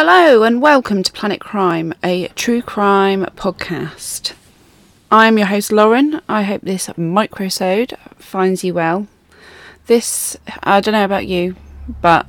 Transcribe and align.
Hello 0.00 0.44
and 0.44 0.62
welcome 0.62 1.02
to 1.02 1.10
Planet 1.12 1.40
Crime, 1.40 1.92
a 2.04 2.28
true 2.36 2.62
crime 2.62 3.24
podcast. 3.34 4.32
I'm 5.10 5.36
your 5.36 5.48
host 5.48 5.72
Lauren. 5.72 6.20
I 6.28 6.44
hope 6.44 6.62
this 6.62 6.86
microsode 6.90 7.98
finds 8.14 8.62
you 8.62 8.74
well. 8.74 9.08
This, 9.86 10.36
I 10.62 10.80
don't 10.80 10.92
know 10.92 11.04
about 11.04 11.26
you, 11.26 11.56
but 12.00 12.28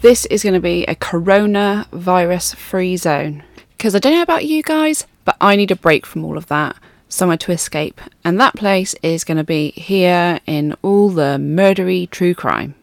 this 0.00 0.24
is 0.24 0.42
going 0.42 0.54
to 0.54 0.60
be 0.60 0.86
a 0.86 0.94
coronavirus 0.94 2.56
free 2.56 2.96
zone. 2.96 3.42
Because 3.76 3.94
I 3.94 3.98
don't 3.98 4.14
know 4.14 4.22
about 4.22 4.46
you 4.46 4.62
guys, 4.62 5.06
but 5.26 5.36
I 5.42 5.56
need 5.56 5.72
a 5.72 5.76
break 5.76 6.06
from 6.06 6.24
all 6.24 6.38
of 6.38 6.46
that, 6.46 6.74
somewhere 7.06 7.36
to 7.36 7.52
escape. 7.52 8.00
And 8.24 8.40
that 8.40 8.56
place 8.56 8.94
is 9.02 9.24
going 9.24 9.36
to 9.36 9.44
be 9.44 9.72
here 9.72 10.40
in 10.46 10.74
all 10.80 11.10
the 11.10 11.36
murdery 11.38 12.08
true 12.08 12.34
crime. 12.34 12.76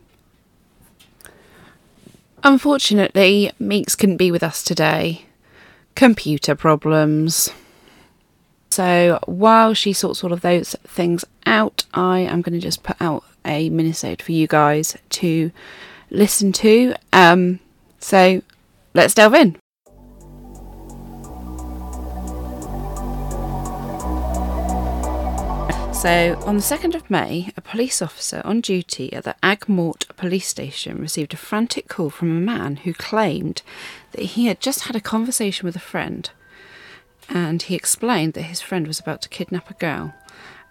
Unfortunately, 2.43 3.51
Meeks 3.59 3.95
couldn't 3.95 4.17
be 4.17 4.31
with 4.31 4.43
us 4.43 4.63
today. 4.63 5.25
Computer 5.95 6.55
problems. 6.55 7.49
So 8.69 9.19
while 9.25 9.73
she 9.73 9.93
sorts 9.93 10.23
all 10.23 10.31
of 10.31 10.41
those 10.41 10.75
things 10.85 11.25
out, 11.45 11.85
I 11.93 12.19
am 12.19 12.41
going 12.41 12.53
to 12.53 12.59
just 12.59 12.83
put 12.83 13.01
out 13.01 13.23
a 13.43 13.69
minisode 13.69 14.21
for 14.21 14.31
you 14.31 14.47
guys 14.47 14.95
to 15.09 15.51
listen 16.09 16.51
to. 16.53 16.93
Um, 17.11 17.59
so 17.99 18.41
let's 18.93 19.13
delve 19.13 19.33
in. 19.33 19.57
So, 26.01 26.41
on 26.45 26.55
the 26.55 26.63
2nd 26.63 26.95
of 26.95 27.09
May, 27.09 27.51
a 27.57 27.61
police 27.61 28.01
officer 28.01 28.41
on 28.45 28.61
duty 28.61 29.11
at 29.11 29.25
the 29.25 29.35
Aigues-Mortes 29.43 30.07
police 30.15 30.47
station 30.47 30.97
received 30.97 31.33
a 31.33 31.37
frantic 31.37 31.89
call 31.89 32.09
from 32.09 32.29
a 32.29 32.39
man 32.39 32.77
who 32.77 32.93
claimed 32.93 33.63
that 34.13 34.21
he 34.21 34.45
had 34.45 34.61
just 34.61 34.85
had 34.85 34.95
a 34.95 35.01
conversation 35.01 35.65
with 35.65 35.75
a 35.75 35.79
friend 35.79 36.29
and 37.27 37.63
he 37.63 37.75
explained 37.75 38.31
that 38.35 38.43
his 38.43 38.61
friend 38.61 38.87
was 38.87 39.01
about 39.01 39.21
to 39.23 39.29
kidnap 39.29 39.69
a 39.69 39.73
girl 39.73 40.13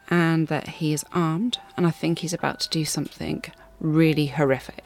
and 0.08 0.48
that 0.48 0.66
he 0.68 0.94
is 0.94 1.04
armed 1.12 1.58
and 1.76 1.86
I 1.86 1.90
think 1.90 2.20
he's 2.20 2.32
about 2.32 2.60
to 2.60 2.70
do 2.70 2.86
something 2.86 3.44
really 3.80 4.28
horrific. 4.28 4.82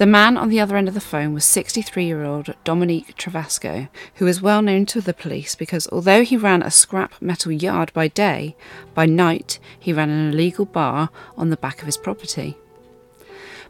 The 0.00 0.06
man 0.06 0.38
on 0.38 0.48
the 0.48 0.60
other 0.60 0.78
end 0.78 0.88
of 0.88 0.94
the 0.94 0.98
phone 0.98 1.34
was 1.34 1.44
63 1.44 2.06
year 2.06 2.24
old 2.24 2.54
Dominique 2.64 3.14
Travasco, 3.18 3.90
who 4.14 4.26
is 4.26 4.40
well 4.40 4.62
known 4.62 4.86
to 4.86 5.02
the 5.02 5.12
police 5.12 5.54
because 5.54 5.86
although 5.92 6.24
he 6.24 6.38
ran 6.38 6.62
a 6.62 6.70
scrap 6.70 7.20
metal 7.20 7.52
yard 7.52 7.92
by 7.92 8.08
day, 8.08 8.56
by 8.94 9.04
night 9.04 9.58
he 9.78 9.92
ran 9.92 10.08
an 10.08 10.30
illegal 10.30 10.64
bar 10.64 11.10
on 11.36 11.50
the 11.50 11.56
back 11.58 11.80
of 11.80 11.86
his 11.86 11.98
property. 11.98 12.56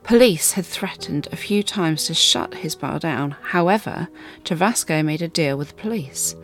Police 0.05 0.53
had 0.53 0.65
threatened 0.67 1.27
a 1.33 1.37
few 1.37 1.65
times 1.65 2.05
to 2.05 2.15
shut 2.15 2.55
his 2.55 2.77
bar 2.77 3.01
down. 3.01 3.33
However, 3.47 4.07
Travasco 4.45 5.05
made 5.05 5.23
a 5.23 5.27
deal 5.27 5.59
with 5.59 5.71
the 5.71 5.83
police, 5.83 6.37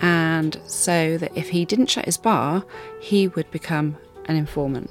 and 0.00 0.60
so 0.66 1.16
that 1.16 1.30
if 1.36 1.50
he 1.50 1.64
didn't 1.64 1.90
shut 1.90 2.06
his 2.06 2.18
bar, 2.18 2.64
he 3.00 3.28
would 3.28 3.48
become 3.52 3.98
an 4.24 4.34
informant. 4.34 4.90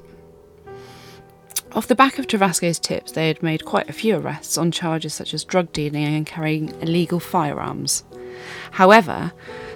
Off 1.78 1.86
the 1.86 1.94
back 1.94 2.18
of 2.18 2.26
Travasco's 2.26 2.80
tips, 2.80 3.12
they 3.12 3.28
had 3.28 3.44
made 3.44 3.64
quite 3.64 3.88
a 3.88 3.94
few 3.94 4.16
arrests 4.16 4.58
on 4.58 4.72
charges 4.72 5.14
such 5.14 5.32
as 5.32 5.44
drug 5.44 5.72
dealing 5.72 6.06
and 6.06 6.26
carrying 6.26 6.70
illegal 6.82 7.20
firearms. 7.20 8.04
However, 8.72 9.32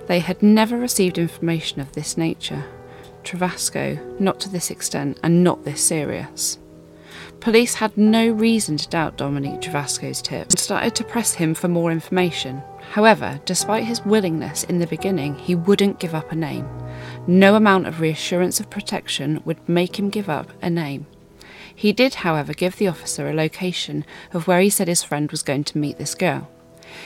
they 0.07 0.17
had 0.17 0.41
never 0.41 0.79
received 0.79 1.19
information 1.19 1.79
of 1.79 1.91
this 1.91 2.17
nature. 2.17 2.65
Travasco, 3.23 4.19
not 4.19 4.39
to 4.39 4.49
this 4.49 4.71
extent 4.71 5.19
and 5.21 5.43
not 5.43 5.63
this 5.63 5.79
serious. 5.79 6.57
Police 7.39 7.75
had 7.75 7.95
no 7.95 8.29
reason 8.29 8.77
to 8.77 8.89
doubt 8.89 9.17
Dominique 9.17 9.61
Travasco's 9.61 10.23
tips 10.23 10.55
and 10.55 10.59
started 10.59 10.95
to 10.95 11.03
press 11.03 11.35
him 11.35 11.53
for 11.53 11.67
more 11.67 11.91
information. 11.91 12.63
However, 12.93 13.39
despite 13.45 13.83
his 13.83 14.03
willingness 14.03 14.63
in 14.63 14.79
the 14.79 14.87
beginning, 14.87 15.35
he 15.35 15.53
wouldn't 15.53 15.99
give 15.99 16.15
up 16.15 16.31
a 16.31 16.35
name. 16.35 16.67
No 17.27 17.53
amount 17.53 17.85
of 17.85 18.01
reassurance 18.01 18.59
of 18.59 18.71
protection 18.71 19.39
would 19.45 19.69
make 19.69 19.99
him 19.99 20.09
give 20.09 20.29
up 20.29 20.51
a 20.63 20.69
name. 20.71 21.05
He 21.81 21.93
did, 21.93 22.13
however, 22.13 22.53
give 22.53 22.75
the 22.75 22.89
officer 22.89 23.27
a 23.27 23.33
location 23.33 24.05
of 24.33 24.45
where 24.45 24.61
he 24.61 24.69
said 24.69 24.87
his 24.87 25.01
friend 25.01 25.31
was 25.31 25.41
going 25.41 25.63
to 25.63 25.79
meet 25.79 25.97
this 25.97 26.13
girl. 26.13 26.47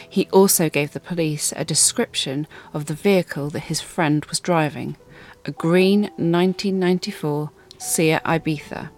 He 0.09 0.27
also 0.33 0.69
gave 0.69 0.91
the 0.91 0.99
police 0.99 1.53
a 1.55 1.63
description 1.63 2.45
of 2.73 2.87
the 2.87 2.93
vehicle 2.93 3.49
that 3.51 3.71
his 3.71 3.79
friend 3.79 4.25
was 4.25 4.41
driving 4.41 4.97
a 5.45 5.51
green 5.51 6.01
1994 6.17 7.51
Seat 7.77 8.19
Ibiza. 8.25 8.89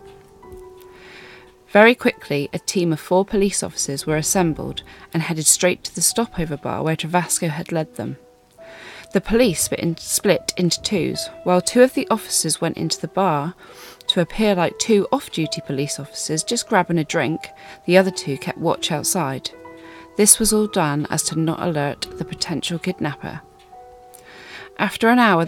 Very 1.69 1.93
quickly, 1.93 2.49
a 2.51 2.57
team 2.57 2.91
of 2.91 2.99
four 2.99 3.23
police 3.23 3.61
officers 3.61 4.07
were 4.07 4.17
assembled 4.17 4.81
and 5.13 5.21
headed 5.21 5.45
straight 5.45 5.83
to 5.83 5.93
the 5.93 6.01
stopover 6.01 6.57
bar 6.57 6.81
where 6.81 6.95
Travasco 6.95 7.49
had 7.49 7.71
led 7.71 7.97
them. 7.97 8.17
The 9.13 9.21
police 9.21 9.69
were 9.71 9.77
split 9.97 10.53
into 10.57 10.81
twos. 10.81 11.29
While 11.43 11.61
two 11.61 11.81
of 11.81 11.93
the 11.93 12.07
officers 12.09 12.59
went 12.59 12.77
into 12.77 12.99
the 12.99 13.07
bar, 13.07 13.55
to 14.07 14.21
appear 14.21 14.55
like 14.55 14.77
two 14.79 15.07
off 15.11 15.31
duty 15.31 15.61
police 15.61 15.99
officers 15.99 16.43
just 16.43 16.67
grabbing 16.67 16.97
a 16.97 17.03
drink, 17.03 17.49
the 17.85 17.97
other 17.97 18.11
two 18.11 18.37
kept 18.37 18.57
watch 18.57 18.91
outside. 18.91 19.51
This 20.17 20.39
was 20.39 20.51
all 20.51 20.67
done 20.67 21.07
as 21.09 21.23
to 21.23 21.39
not 21.39 21.61
alert 21.61 22.07
the 22.17 22.25
potential 22.25 22.79
kidnapper. 22.79 23.41
After 24.79 25.09
an 25.09 25.19
hour 25.19 25.45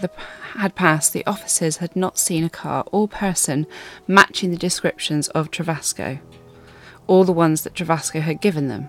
had 0.54 0.74
passed, 0.74 1.12
the 1.12 1.26
officers 1.26 1.78
had 1.78 1.94
not 1.94 2.18
seen 2.18 2.44
a 2.44 2.50
car 2.50 2.84
or 2.90 3.08
person 3.08 3.66
matching 4.06 4.50
the 4.50 4.56
descriptions 4.56 5.28
of 5.28 5.50
Travasco, 5.50 6.20
all 7.06 7.24
the 7.24 7.32
ones 7.32 7.62
that 7.62 7.74
Travasco 7.74 8.20
had 8.20 8.40
given 8.40 8.68
them. 8.68 8.88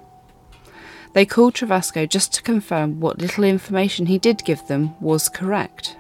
They 1.14 1.26
called 1.26 1.56
Travasco 1.56 2.08
just 2.08 2.34
to 2.34 2.42
confirm 2.42 3.00
what 3.00 3.20
little 3.20 3.44
information 3.44 4.06
he 4.06 4.18
did 4.18 4.46
give 4.46 4.66
them 4.68 4.96
was 5.02 5.30
correct. 5.30 5.98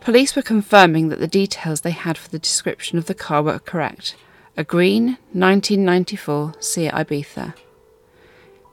Police 0.00 0.34
were 0.34 0.42
confirming 0.42 1.08
that 1.08 1.20
the 1.20 1.28
details 1.28 1.82
they 1.82 1.90
had 1.90 2.18
for 2.18 2.28
the 2.28 2.38
description 2.38 2.98
of 2.98 3.06
the 3.06 3.14
car 3.14 3.42
were 3.42 3.58
correct 3.58 4.16
a 4.56 4.64
green 4.64 5.16
1994 5.32 6.54
Seat 6.60 6.90
Ibiza. 6.90 7.54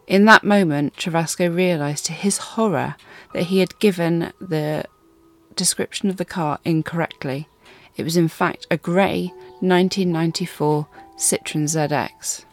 In 0.07 0.25
that 0.25 0.43
moment, 0.43 0.95
Travasco 0.97 1.55
realised 1.55 2.05
to 2.07 2.13
his 2.13 2.37
horror 2.37 2.95
that 3.33 3.43
he 3.43 3.59
had 3.59 3.79
given 3.79 4.33
the 4.41 4.83
description 5.55 6.09
of 6.09 6.17
the 6.17 6.25
car 6.25 6.59
incorrectly. 6.65 7.47
It 7.95 8.03
was 8.03 8.17
in 8.17 8.27
fact 8.27 8.65
a 8.71 8.77
grey 8.77 9.27
1994 9.59 10.87
Citroen 11.17 11.63
ZX. 11.63 12.45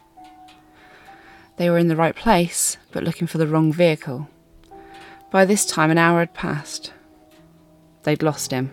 They 1.56 1.70
were 1.70 1.78
in 1.78 1.88
the 1.88 1.96
right 1.96 2.14
place, 2.14 2.76
but 2.92 3.02
looking 3.02 3.26
for 3.26 3.38
the 3.38 3.46
wrong 3.46 3.72
vehicle. 3.72 4.28
By 5.30 5.44
this 5.44 5.66
time, 5.66 5.90
an 5.90 5.98
hour 5.98 6.20
had 6.20 6.34
passed. 6.34 6.92
They'd 8.02 8.22
lost 8.22 8.50
him. 8.50 8.72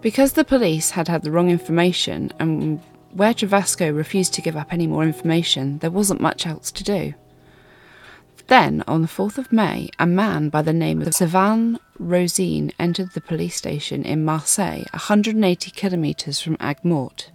Because 0.00 0.32
the 0.32 0.44
police 0.44 0.90
had 0.90 1.08
had 1.08 1.22
the 1.22 1.30
wrong 1.30 1.50
information 1.50 2.32
and 2.38 2.80
where 3.12 3.34
Travasco 3.34 3.94
refused 3.94 4.32
to 4.34 4.42
give 4.42 4.56
up 4.56 4.72
any 4.72 4.86
more 4.86 5.02
information, 5.02 5.78
there 5.78 5.90
wasn't 5.90 6.20
much 6.20 6.46
else 6.46 6.70
to 6.72 6.84
do. 6.84 7.14
Then, 8.46 8.82
on 8.86 9.02
the 9.02 9.08
4th 9.08 9.36
of 9.36 9.52
May, 9.52 9.90
a 9.98 10.06
man 10.06 10.48
by 10.48 10.62
the 10.62 10.72
name 10.72 11.02
of 11.02 11.14
Savan 11.14 11.78
Rosine 11.98 12.72
entered 12.78 13.12
the 13.12 13.20
police 13.20 13.56
station 13.56 14.04
in 14.04 14.24
Marseille, 14.24 14.84
180 14.92 15.70
kilometres 15.72 16.40
from 16.40 16.56
Aigues-Mortes. 16.56 17.28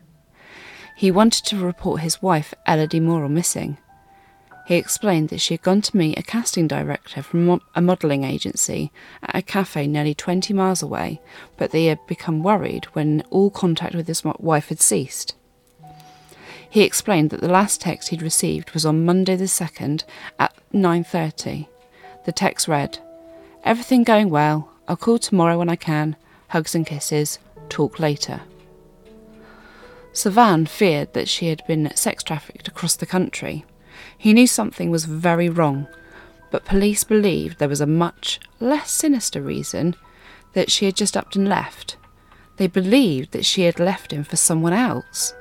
He 0.95 1.11
wanted 1.11 1.45
to 1.45 1.57
report 1.57 2.01
his 2.01 2.21
wife, 2.21 2.53
Elodie 2.67 2.99
Morel, 2.99 3.29
missing. 3.29 3.77
He 4.65 4.75
explained 4.75 5.29
that 5.29 5.41
she 5.41 5.55
had 5.55 5.61
gone 5.61 5.81
to 5.81 5.97
meet 5.97 6.17
a 6.17 6.23
casting 6.23 6.67
director 6.67 7.21
from 7.21 7.61
a 7.75 7.81
modelling 7.81 8.23
agency 8.23 8.91
at 9.21 9.35
a 9.35 9.41
cafe 9.41 9.87
nearly 9.87 10.13
20 10.13 10.53
miles 10.53 10.81
away, 10.81 11.19
but 11.57 11.71
they 11.71 11.85
had 11.85 12.05
become 12.07 12.43
worried 12.43 12.85
when 12.93 13.23
all 13.29 13.49
contact 13.49 13.93
with 13.93 14.07
his 14.07 14.23
wife 14.23 14.69
had 14.69 14.79
ceased. 14.79 15.35
He 16.69 16.83
explained 16.83 17.29
that 17.31 17.41
the 17.41 17.49
last 17.49 17.81
text 17.81 18.09
he'd 18.09 18.21
received 18.21 18.71
was 18.71 18.85
on 18.85 19.05
Monday 19.05 19.35
the 19.35 19.47
2nd 19.47 20.05
at 20.39 20.55
9:30. 20.71 21.67
The 22.25 22.31
text 22.31 22.67
read, 22.67 22.99
"Everything 23.65 24.03
going 24.03 24.29
well. 24.29 24.69
I'll 24.87 24.95
call 24.95 25.19
tomorrow 25.19 25.57
when 25.57 25.69
I 25.69 25.75
can. 25.75 26.15
Hugs 26.47 26.73
and 26.73 26.85
kisses. 26.85 27.37
Talk 27.67 27.99
later." 27.99 28.41
Savan 30.13 30.65
feared 30.65 31.13
that 31.13 31.27
she 31.27 31.47
had 31.47 31.61
been 31.67 31.93
sex 31.95 32.23
trafficked 32.23 32.67
across 32.67 32.95
the 32.95 33.05
country 33.05 33.65
he 34.17 34.33
knew 34.33 34.47
something 34.47 34.89
was 34.89 35.05
very 35.05 35.49
wrong, 35.49 35.87
but 36.51 36.65
police 36.65 37.03
believed 37.03 37.59
there 37.59 37.69
was 37.69 37.81
a 37.81 37.85
much 37.85 38.39
less 38.59 38.91
sinister 38.91 39.41
reason 39.41 39.95
that 40.53 40.71
she 40.71 40.85
had 40.85 40.95
just 40.95 41.17
upped 41.17 41.35
and 41.35 41.47
left. 41.47 41.97
They 42.57 42.67
believed 42.67 43.31
that 43.31 43.45
she 43.45 43.63
had 43.63 43.79
left 43.79 44.11
him 44.11 44.23
for 44.23 44.35
someone 44.35 44.73
else. 44.73 45.33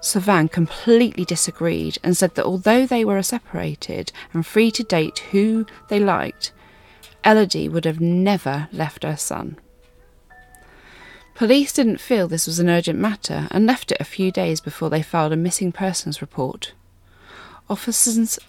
Savan 0.00 0.48
completely 0.48 1.24
disagreed 1.24 1.98
and 2.02 2.16
said 2.16 2.34
that 2.36 2.44
although 2.44 2.86
they 2.86 3.04
were 3.04 3.22
separated 3.22 4.12
and 4.32 4.46
free 4.46 4.70
to 4.70 4.82
date 4.82 5.18
who 5.30 5.66
they 5.88 5.98
liked, 6.00 6.52
Elodie 7.24 7.68
would 7.68 7.84
have 7.84 8.00
never 8.00 8.68
left 8.72 9.02
her 9.02 9.16
son. 9.16 9.58
Police 11.38 11.72
didn't 11.72 12.00
feel 12.00 12.26
this 12.26 12.48
was 12.48 12.58
an 12.58 12.68
urgent 12.68 12.98
matter 12.98 13.46
and 13.52 13.64
left 13.64 13.92
it 13.92 14.00
a 14.00 14.04
few 14.04 14.32
days 14.32 14.60
before 14.60 14.90
they 14.90 15.02
filed 15.02 15.32
a 15.32 15.36
missing 15.36 15.70
persons 15.70 16.20
report. 16.20 16.72
Officers, 17.70 18.40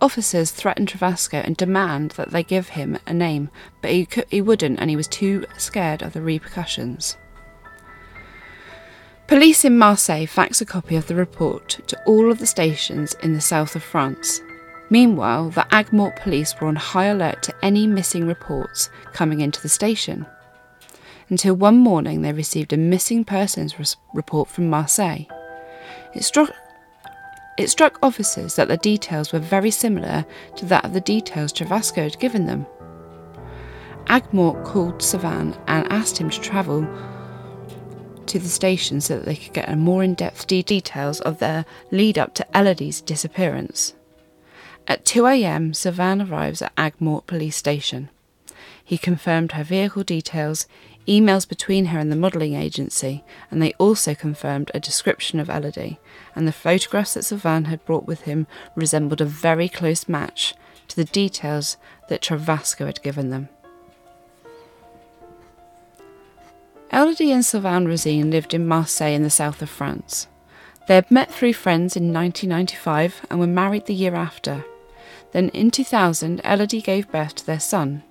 officers 0.00 0.50
threatened 0.50 0.88
Travasco 0.88 1.44
and 1.44 1.54
demand 1.58 2.12
that 2.12 2.30
they 2.30 2.42
give 2.42 2.70
him 2.70 2.98
a 3.06 3.12
name, 3.12 3.50
but 3.82 3.90
he, 3.90 4.06
could, 4.06 4.24
he 4.30 4.40
wouldn't 4.40 4.80
and 4.80 4.88
he 4.88 4.96
was 4.96 5.06
too 5.06 5.44
scared 5.58 6.00
of 6.00 6.14
the 6.14 6.22
repercussions. 6.22 7.18
Police 9.26 9.62
in 9.62 9.76
Marseille 9.76 10.24
faxed 10.24 10.62
a 10.62 10.64
copy 10.64 10.96
of 10.96 11.06
the 11.06 11.14
report 11.14 11.80
to 11.86 12.02
all 12.06 12.32
of 12.32 12.38
the 12.38 12.46
stations 12.46 13.12
in 13.22 13.34
the 13.34 13.42
south 13.42 13.76
of 13.76 13.82
France. 13.82 14.40
Meanwhile, 14.88 15.50
the 15.50 15.66
Aigues-Mortes 15.70 16.22
police 16.22 16.54
were 16.58 16.68
on 16.68 16.76
high 16.76 17.06
alert 17.06 17.42
to 17.42 17.54
any 17.62 17.86
missing 17.86 18.26
reports 18.26 18.88
coming 19.12 19.42
into 19.42 19.60
the 19.60 19.68
station. 19.68 20.24
Until 21.30 21.54
one 21.54 21.78
morning 21.78 22.22
they 22.22 22.32
received 22.32 22.72
a 22.72 22.76
missing 22.76 23.24
persons 23.24 23.78
res- 23.78 23.96
report 24.12 24.48
from 24.48 24.68
Marseille. 24.68 25.24
It 26.14 26.24
struck, 26.24 26.50
it 27.58 27.70
struck 27.70 27.98
officers 28.02 28.56
that 28.56 28.68
the 28.68 28.76
details 28.76 29.32
were 29.32 29.38
very 29.38 29.70
similar 29.70 30.24
to 30.56 30.66
that 30.66 30.84
of 30.84 30.92
the 30.92 31.00
details 31.00 31.52
Travasco 31.52 32.02
had 32.02 32.18
given 32.18 32.46
them. 32.46 32.66
Aigues 34.06 34.64
called 34.64 35.02
Savan 35.02 35.56
and 35.66 35.90
asked 35.90 36.18
him 36.18 36.28
to 36.30 36.40
travel 36.40 36.86
to 38.26 38.38
the 38.38 38.48
station 38.48 39.00
so 39.00 39.16
that 39.16 39.24
they 39.24 39.36
could 39.36 39.52
get 39.52 39.68
a 39.68 39.76
more 39.76 40.02
in 40.02 40.14
depth 40.14 40.46
de- 40.46 40.62
details 40.62 41.20
of 41.20 41.38
their 41.38 41.64
lead 41.90 42.18
up 42.18 42.34
to 42.34 42.46
Elodie's 42.54 43.00
disappearance. 43.00 43.94
At 44.86 45.04
2 45.04 45.26
am, 45.26 45.72
Savan 45.72 46.20
arrives 46.20 46.60
at 46.60 46.74
Aigues 46.76 47.26
police 47.26 47.56
station. 47.56 48.10
He 48.84 48.98
confirmed 48.98 49.52
her 49.52 49.64
vehicle 49.64 50.04
details, 50.04 50.66
emails 51.06 51.48
between 51.48 51.86
her 51.86 51.98
and 51.98 52.10
the 52.10 52.16
modelling 52.16 52.54
agency, 52.54 53.24
and 53.50 53.62
they 53.62 53.72
also 53.74 54.14
confirmed 54.14 54.70
a 54.74 54.80
description 54.80 55.40
of 55.40 55.48
Elodie, 55.48 55.98
and 56.34 56.46
the 56.46 56.52
photographs 56.52 57.14
that 57.14 57.24
Savan 57.24 57.66
had 57.66 57.84
brought 57.84 58.06
with 58.06 58.22
him 58.22 58.46
resembled 58.74 59.20
a 59.20 59.26
very 59.26 59.68
close 59.68 60.08
match 60.08 60.54
to 60.88 60.96
the 60.96 61.04
details 61.04 61.76
that 62.08 62.22
Travasco 62.22 62.86
had 62.86 63.02
given 63.02 63.30
them. 63.30 63.48
Elodie 66.92 67.32
and 67.32 67.44
Sylvain 67.44 67.86
Rosine 67.86 68.30
lived 68.30 68.54
in 68.54 68.68
Marseille 68.68 69.14
in 69.14 69.24
the 69.24 69.30
south 69.30 69.60
of 69.62 69.68
France. 69.68 70.28
They 70.86 70.94
had 70.94 71.10
met 71.10 71.32
through 71.32 71.54
friends 71.54 71.96
in 71.96 72.12
1995 72.12 73.26
and 73.30 73.40
were 73.40 73.46
married 73.46 73.86
the 73.86 73.94
year 73.94 74.14
after. 74.14 74.64
Then 75.32 75.48
in 75.48 75.70
2000, 75.70 76.40
Elodie 76.44 76.82
gave 76.82 77.10
birth 77.10 77.34
to 77.36 77.46
their 77.46 77.58
son. 77.58 78.04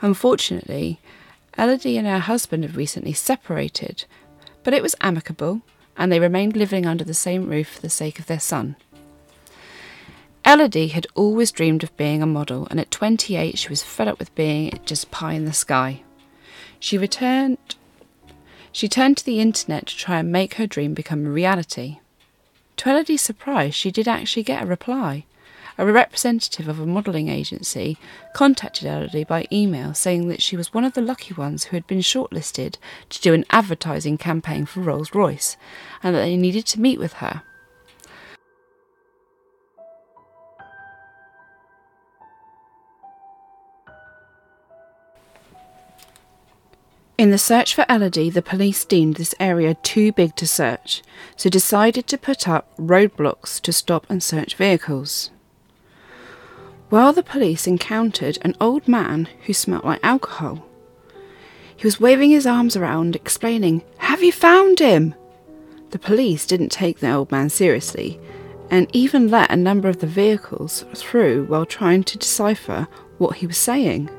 Unfortunately, 0.00 1.00
Elodie 1.56 1.96
and 1.96 2.06
her 2.06 2.18
husband 2.18 2.64
had 2.64 2.76
recently 2.76 3.12
separated, 3.12 4.04
but 4.62 4.74
it 4.74 4.82
was 4.82 4.94
amicable 5.00 5.62
and 5.96 6.12
they 6.12 6.20
remained 6.20 6.56
living 6.56 6.86
under 6.86 7.04
the 7.04 7.14
same 7.14 7.48
roof 7.48 7.68
for 7.68 7.80
the 7.80 7.88
sake 7.88 8.18
of 8.18 8.26
their 8.26 8.40
son. 8.40 8.76
Elodie 10.44 10.88
had 10.88 11.06
always 11.14 11.50
dreamed 11.50 11.82
of 11.82 11.96
being 11.96 12.22
a 12.22 12.26
model, 12.26 12.68
and 12.70 12.78
at 12.78 12.90
28 12.90 13.58
she 13.58 13.68
was 13.68 13.82
fed 13.82 14.06
up 14.06 14.18
with 14.18 14.34
being 14.34 14.78
just 14.84 15.10
pie 15.10 15.32
in 15.32 15.44
the 15.44 15.52
sky. 15.52 16.02
She 16.78 16.98
returned 16.98 17.58
she 18.70 18.88
turned 18.88 19.16
to 19.16 19.24
the 19.24 19.40
internet 19.40 19.86
to 19.86 19.96
try 19.96 20.18
and 20.18 20.30
make 20.30 20.54
her 20.54 20.66
dream 20.66 20.92
become 20.92 21.24
a 21.24 21.30
reality. 21.30 22.00
To 22.76 22.90
Elodie's 22.90 23.22
surprise, 23.22 23.74
she 23.74 23.90
did 23.90 24.06
actually 24.06 24.42
get 24.42 24.62
a 24.62 24.66
reply. 24.66 25.24
A 25.78 25.84
representative 25.84 26.68
of 26.68 26.80
a 26.80 26.86
modelling 26.86 27.28
agency 27.28 27.98
contacted 28.32 28.86
Elodie 28.86 29.24
by 29.24 29.46
email 29.52 29.92
saying 29.92 30.28
that 30.28 30.40
she 30.40 30.56
was 30.56 30.72
one 30.72 30.84
of 30.84 30.94
the 30.94 31.02
lucky 31.02 31.34
ones 31.34 31.64
who 31.64 31.76
had 31.76 31.86
been 31.86 31.98
shortlisted 31.98 32.76
to 33.10 33.20
do 33.20 33.34
an 33.34 33.44
advertising 33.50 34.16
campaign 34.16 34.64
for 34.64 34.80
Rolls 34.80 35.14
Royce 35.14 35.58
and 36.02 36.14
that 36.14 36.20
they 36.20 36.36
needed 36.36 36.64
to 36.66 36.80
meet 36.80 36.98
with 36.98 37.14
her. 37.14 37.42
In 47.18 47.30
the 47.30 47.38
search 47.38 47.74
for 47.74 47.86
Elodie, 47.88 48.30
the 48.30 48.42
police 48.42 48.84
deemed 48.84 49.16
this 49.16 49.34
area 49.40 49.74
too 49.74 50.12
big 50.12 50.36
to 50.36 50.46
search, 50.46 51.02
so 51.34 51.48
decided 51.48 52.06
to 52.08 52.18
put 52.18 52.46
up 52.46 52.74
roadblocks 52.76 53.60
to 53.62 53.72
stop 53.72 54.06
and 54.10 54.22
search 54.22 54.54
vehicles. 54.54 55.30
While 56.88 57.12
the 57.12 57.22
police 57.22 57.66
encountered 57.66 58.38
an 58.42 58.54
old 58.60 58.86
man 58.86 59.28
who 59.44 59.52
smelt 59.52 59.84
like 59.84 60.00
alcohol. 60.02 60.64
He 61.76 61.86
was 61.86 62.00
waving 62.00 62.30
his 62.30 62.46
arms 62.46 62.76
around, 62.76 63.16
explaining, 63.16 63.82
Have 63.98 64.22
you 64.22 64.32
found 64.32 64.78
him? 64.78 65.14
The 65.90 65.98
police 65.98 66.46
didn't 66.46 66.70
take 66.70 67.00
the 67.00 67.12
old 67.12 67.30
man 67.30 67.48
seriously 67.48 68.20
and 68.70 68.88
even 68.92 69.28
let 69.28 69.50
a 69.50 69.56
number 69.56 69.88
of 69.88 70.00
the 70.00 70.06
vehicles 70.06 70.84
through 70.94 71.44
while 71.46 71.66
trying 71.66 72.04
to 72.04 72.18
decipher 72.18 72.88
what 73.18 73.36
he 73.36 73.46
was 73.46 73.56
saying. 73.56 74.10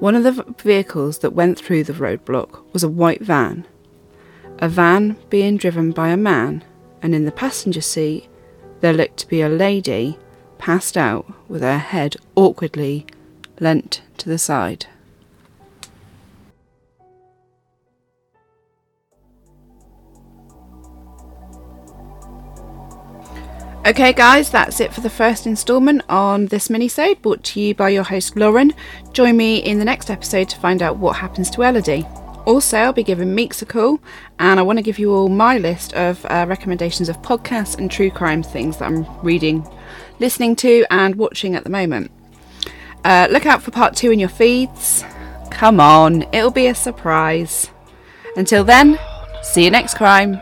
One 0.00 0.14
of 0.14 0.24
the 0.24 0.54
vehicles 0.62 1.18
that 1.18 1.30
went 1.30 1.58
through 1.58 1.84
the 1.84 1.92
roadblock 1.92 2.62
was 2.72 2.82
a 2.82 2.88
white 2.88 3.22
van. 3.22 3.66
A 4.58 4.68
van 4.68 5.16
being 5.30 5.56
driven 5.56 5.90
by 5.90 6.08
a 6.08 6.16
man, 6.16 6.64
and 7.02 7.14
in 7.14 7.24
the 7.24 7.32
passenger 7.32 7.80
seat 7.80 8.28
there 8.80 8.92
looked 8.92 9.18
to 9.18 9.28
be 9.28 9.40
a 9.40 9.48
lady 9.48 10.18
passed 10.64 10.96
out 10.96 11.26
with 11.46 11.60
her 11.60 11.76
head 11.76 12.16
awkwardly 12.36 13.04
leant 13.60 14.00
to 14.16 14.30
the 14.30 14.38
side. 14.38 14.86
Okay, 23.86 24.14
guys, 24.14 24.50
that's 24.50 24.80
it 24.80 24.94
for 24.94 25.02
the 25.02 25.10
first 25.10 25.46
instalment 25.46 26.00
on 26.08 26.46
this 26.46 26.68
minisode 26.68 27.20
brought 27.20 27.44
to 27.44 27.60
you 27.60 27.74
by 27.74 27.90
your 27.90 28.02
host 28.02 28.34
Lauren. 28.34 28.72
Join 29.12 29.36
me 29.36 29.58
in 29.58 29.78
the 29.78 29.84
next 29.84 30.08
episode 30.08 30.48
to 30.48 30.56
find 30.58 30.80
out 30.80 30.96
what 30.96 31.16
happens 31.16 31.50
to 31.50 31.62
Elodie. 31.62 32.06
Also, 32.46 32.78
I'll 32.78 32.92
be 32.94 33.02
giving 33.02 33.34
Meeks 33.34 33.60
a 33.60 33.66
call, 33.66 34.00
and 34.38 34.58
I 34.58 34.62
want 34.62 34.78
to 34.78 34.82
give 34.82 34.98
you 34.98 35.12
all 35.12 35.28
my 35.28 35.58
list 35.58 35.92
of 35.92 36.24
uh, 36.26 36.46
recommendations 36.48 37.10
of 37.10 37.20
podcasts 37.20 37.76
and 37.76 37.90
true 37.90 38.10
crime 38.10 38.42
things 38.42 38.78
that 38.78 38.86
I'm 38.86 39.06
reading, 39.22 39.66
listening 40.18 40.56
to, 40.56 40.84
and 40.90 41.16
watching 41.16 41.54
at 41.54 41.64
the 41.64 41.70
moment. 41.70 42.10
Uh, 43.04 43.28
look 43.30 43.46
out 43.46 43.62
for 43.62 43.70
part 43.70 43.94
two 43.94 44.10
in 44.10 44.18
your 44.18 44.28
feeds. 44.28 45.04
Come 45.50 45.78
on, 45.80 46.22
it'll 46.32 46.50
be 46.50 46.66
a 46.66 46.74
surprise. 46.74 47.70
Until 48.36 48.64
then, 48.64 48.98
see 49.42 49.64
you 49.64 49.70
next 49.70 49.94
crime. 49.94 50.40